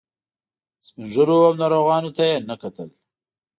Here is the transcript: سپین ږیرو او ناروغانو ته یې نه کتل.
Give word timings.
سپین 0.85 1.05
ږیرو 1.13 1.37
او 1.47 1.53
ناروغانو 1.61 2.09
ته 2.17 2.23
یې 2.29 2.37
نه 2.49 2.55
کتل. 2.61 2.89